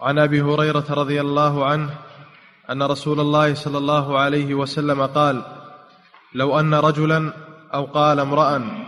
[0.00, 1.90] عن أبي هريرة رضي الله عنه
[2.70, 5.42] أن رسول الله صلى الله عليه وسلم قال
[6.34, 7.32] لو أن رجلا
[7.74, 8.84] أو قال امرا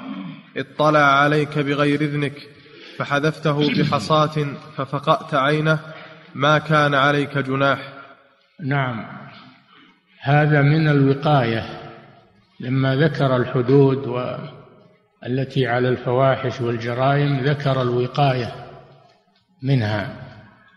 [0.57, 2.49] اطلع عليك بغير إذنك
[2.97, 4.47] فحذفته بحصاة
[4.77, 5.79] ففقأت عينه
[6.35, 7.93] ما كان عليك جناح.
[8.61, 9.07] نعم.
[10.21, 11.65] هذا من الوقاية
[12.61, 14.37] لما ذكر الحدود و
[15.27, 18.53] التي على الفواحش والجرائم ذكر الوقاية
[19.63, 20.30] منها.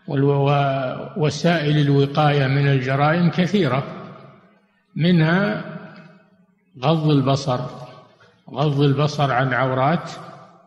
[0.08, 3.84] ووسائل الوقاية من الجرائم كثيرة
[4.96, 5.64] منها
[6.82, 7.60] غض البصر
[8.50, 10.10] غض البصر عن عورات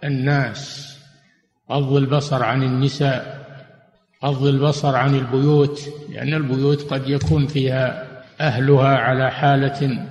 [0.03, 0.93] الناس
[1.71, 3.37] غض البصر عن النساء
[4.25, 8.07] غض البصر عن البيوت لأن البيوت قد يكون فيها
[8.41, 10.07] أهلها على حالة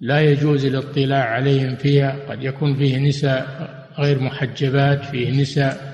[0.00, 3.68] لا يجوز الاطلاع عليهم فيها قد يكون فيه نساء
[3.98, 5.93] غير محجبات فيه نساء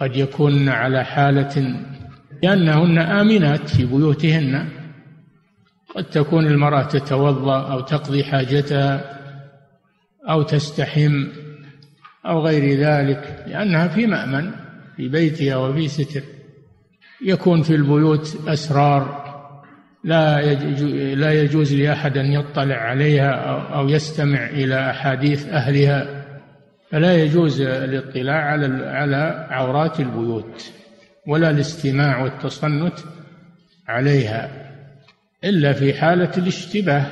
[0.00, 1.76] قد يكون على حالة
[2.42, 4.68] لأنهن آمنات في بيوتهن.
[5.94, 9.20] قد تكون المرأة تتوضأ أو تقضي حاجتها
[10.28, 11.26] أو تستحم
[12.26, 14.50] أو غير ذلك لأنها في مأمن
[14.96, 16.22] في بيتها وفي ستر.
[17.24, 19.20] يكون في البيوت أسرار
[20.04, 20.54] لا
[21.14, 23.30] لا يجوز لأحد أن يطلع عليها
[23.74, 26.19] أو يستمع إلى أحاديث أهلها.
[26.90, 30.72] فلا يجوز الاطلاع على على عورات البيوت
[31.26, 32.94] ولا الاستماع والتصنت
[33.88, 34.50] عليها
[35.44, 37.06] إلا في حالة الاشتباه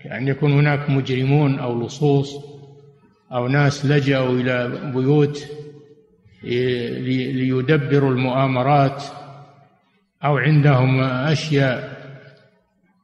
[0.00, 2.44] كأن يكون هناك مجرمون أو لصوص
[3.32, 5.46] أو ناس لجأوا إلى بيوت
[6.42, 9.02] ليدبروا المؤامرات
[10.24, 11.92] أو عندهم أشياء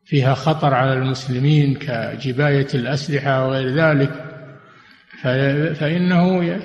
[0.04, 4.27] فيها خطر على المسلمين كجباية الأسلحة وغير ذلك.
[5.74, 6.58] فإنه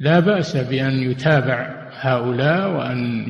[0.00, 3.24] لا بأس بأن يتابع هؤلاء وأن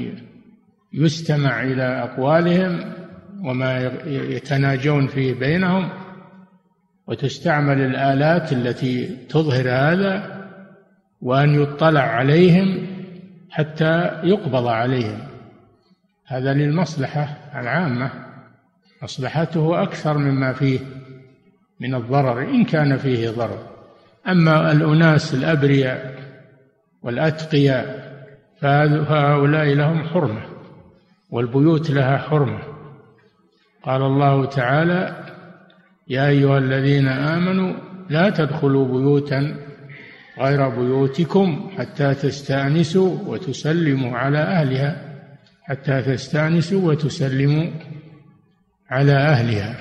[0.93, 2.93] يستمع إلى أقوالهم
[3.45, 5.89] وما يتناجون فيه بينهم
[7.07, 10.39] وتستعمل الآلات التي تظهر هذا
[11.23, 12.87] وأن يطلع عليهم
[13.51, 15.19] حتى يقبض عليهم.
[16.27, 18.11] هذا للمصلحة العامة.
[19.03, 20.79] مصلحته أكثر مما فيه
[21.81, 23.78] من الضرر إن كان فيه ضرر.
[24.29, 26.15] أما الأناس الأبرياء
[27.03, 28.09] والأتقياء
[28.61, 30.43] فهؤلاء لهم حرمة
[31.31, 32.59] والبيوت لها حرمة.
[33.83, 35.25] قال الله تعالى
[36.09, 37.75] يا أيها الذين آمنوا
[38.11, 39.57] لا تدخلوا بيوتا
[40.41, 44.97] غير بيوتكم حتى تستأنسوا وتسلموا على أهلها
[45.63, 47.71] حتى تستأنسوا وتسلموا
[48.91, 49.77] على أهلها.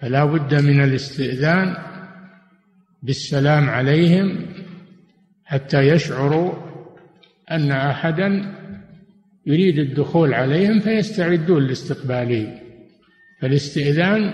[0.00, 1.76] فلا بد من الاستئذان
[3.04, 4.46] بالسلام عليهم
[5.44, 6.52] حتى يشعروا
[7.50, 8.54] أن أحدا
[9.46, 12.58] يريد الدخول عليهم فيستعدون لاستقباله
[13.40, 14.32] فالاستئذان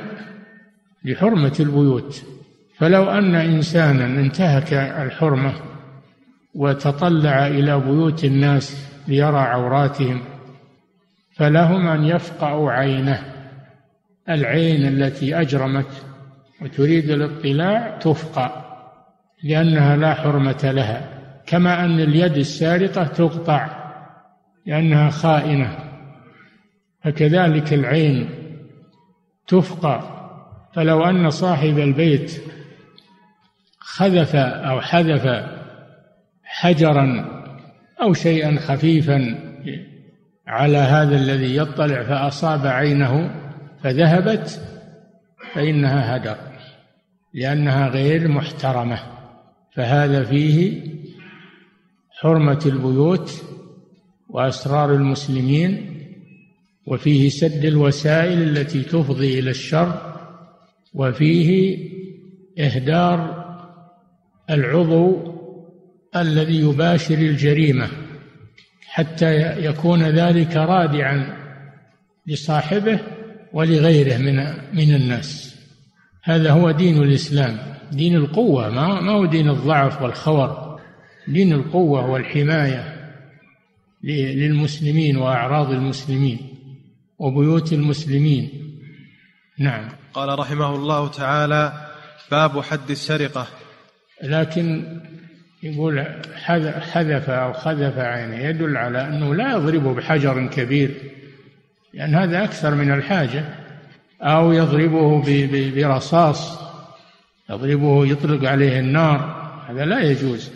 [1.04, 2.22] لحرمة البيوت.
[2.76, 5.54] فلو أن إنسانا انتهك الحرمة
[6.54, 10.20] وتطلع إلى بيوت الناس ليرى عوراتهم
[11.32, 13.22] فلهم أن يفقعوا عينه
[14.28, 16.06] العين التي أجرمت
[16.62, 18.64] وتريد الاطلاع تفقع
[19.44, 23.68] لأنها لا حرمة لها كما أن اليد السارقة تقطع
[24.66, 25.78] لأنها خائنة.
[27.04, 28.30] فكذلك العين
[29.46, 30.20] تفقع
[30.74, 32.42] فلو أن صاحب البيت
[33.78, 35.44] خذف أو حذف
[36.44, 37.24] حجرا
[38.02, 39.38] أو شيئا خفيفا
[40.46, 43.30] على هذا الذي يطلع فأصاب عينه
[43.82, 44.60] فذهبت
[45.54, 46.49] فإنها هدر.
[47.34, 48.98] لأنها غير محترمة
[49.72, 50.82] فهذا فيه
[52.10, 53.44] حرمة البيوت
[54.28, 55.96] وأسرار المسلمين
[56.86, 60.16] وفيه سد الوسائل التي تفضي إلى الشر
[60.94, 61.78] وفيه
[62.58, 63.40] إهدار
[64.50, 65.34] العضو
[66.16, 67.88] الذي يباشر الجريمة
[68.86, 71.36] حتى يكون ذلك رادعا
[72.26, 73.00] لصاحبه
[73.52, 74.36] ولغيره من
[74.72, 75.59] من الناس.
[76.22, 77.58] هذا هو دين الإسلام
[77.92, 80.80] دين القوة ما ما هو دين الضعف والخور.
[81.28, 83.12] دين القوة والحماية
[84.04, 86.38] للمسلمين وأعراض المسلمين
[87.18, 88.50] وبيوت المسلمين.
[89.58, 89.88] نعم.
[90.14, 91.90] قال رحمه الله تعالى
[92.30, 93.46] باب حد السرقة.
[94.22, 94.98] لكن
[95.62, 96.06] يقول
[96.80, 100.94] حذف أو خذف عينه يدل على أنه لا يضربه بحجر كبير
[101.94, 103.59] لأن هذا أكثر من الحاجة.
[104.22, 105.22] أو يضربه
[105.76, 106.60] برصاص
[107.50, 110.50] يضربه يطلق عليه النار هذا لا يجوز.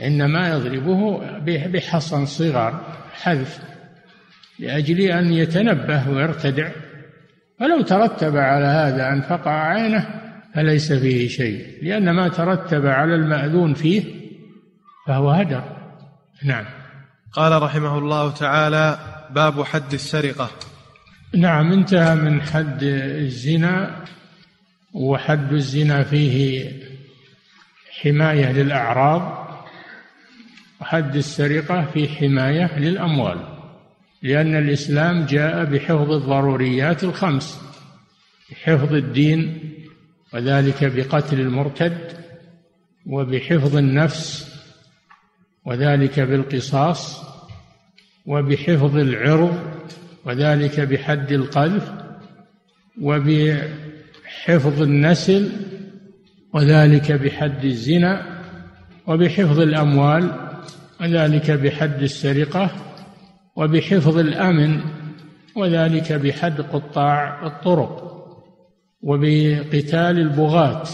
[0.00, 1.20] إنما يضربه
[1.66, 2.80] بحصن صغار
[3.12, 3.60] حذف
[4.58, 6.70] لأجل أن يتنبه ويرتدع.
[7.60, 10.08] فلو ترتب على هذا أن فقع عينه
[10.54, 14.02] فليس فيه شيء لأن ما ترتب على المأذون فيه
[15.06, 15.62] فهو هدر.
[16.44, 16.64] نعم.
[17.32, 18.98] قال رحمه الله تعالى
[19.30, 20.50] باب حد السرقة.
[21.34, 24.04] نعم انتهى من حد الزنا
[24.92, 26.72] وحد الزنا فيه
[28.00, 29.48] حماية للأعراض
[30.80, 33.38] وحد السرقة في حماية للأموال
[34.22, 37.60] لأن الإسلام جاء بحفظ الضروريات الخمس
[38.50, 39.58] بحفظ الدين
[40.32, 41.98] وذلك بقتل المرتد
[43.06, 44.54] وبحفظ النفس
[45.64, 47.22] وذلك بالقصاص
[48.26, 49.82] وبحفظ العرض
[50.26, 51.92] وذلك بحد القذف
[53.00, 55.50] وبحفظ النسل
[56.54, 58.42] وذلك بحد الزنا
[59.06, 60.50] وبحفظ الأموال
[61.00, 62.70] وذلك بحد السرقة
[63.56, 64.80] وبحفظ الأمن
[65.56, 68.12] وذلك بحد قطاع الطرق
[69.02, 70.84] وبقتال البغاة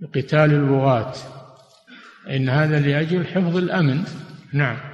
[0.00, 1.12] بقتال البغاة.
[2.30, 4.04] إن هذا لأجل حفظ الأمن.
[4.52, 4.93] نعم.